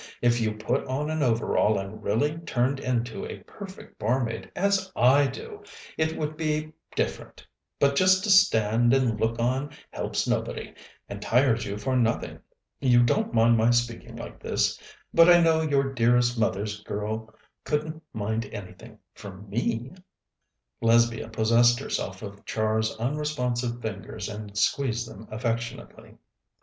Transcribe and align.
If 0.19 0.41
you 0.41 0.53
put 0.53 0.83
on 0.87 1.11
an 1.11 1.21
overall, 1.21 1.77
and 1.77 2.01
really 2.01 2.39
turned 2.39 2.79
into 2.79 3.23
a 3.23 3.43
perfect 3.43 3.99
barmaid, 3.99 4.49
as 4.55 4.91
I 4.95 5.27
do, 5.27 5.61
it 5.95 6.17
would 6.17 6.35
be 6.35 6.73
different, 6.95 7.45
but 7.79 7.95
just 7.95 8.23
to 8.23 8.31
stand 8.31 8.95
and 8.95 9.19
look 9.19 9.37
on 9.37 9.69
helps 9.91 10.27
nobody, 10.27 10.73
and 11.07 11.21
tires 11.21 11.65
you 11.67 11.77
for 11.77 11.95
nothing. 11.95 12.39
You 12.79 13.03
don't 13.03 13.31
mind 13.35 13.57
my 13.59 13.69
speaking 13.69 14.15
like 14.15 14.39
this? 14.39 14.79
But 15.13 15.29
I 15.29 15.39
know 15.39 15.61
your 15.61 15.93
dearest 15.93 16.35
mother's 16.35 16.79
girl 16.81 17.31
couldn't 17.63 18.01
mind 18.11 18.49
anything, 18.51 18.97
from 19.13 19.47
me!" 19.51 19.91
Lesbia 20.81 21.29
possessed 21.29 21.79
herself 21.79 22.23
of 22.23 22.43
Char's 22.43 22.97
unresponsive 22.97 23.83
fingers 23.83 24.27
and 24.27 24.57
squeezed 24.57 25.07
them 25.07 25.27
affectionately. 25.29 26.15